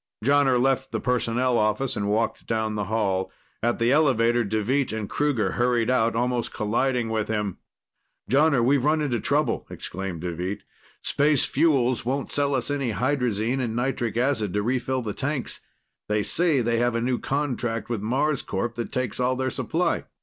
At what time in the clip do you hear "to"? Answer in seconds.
14.55-14.63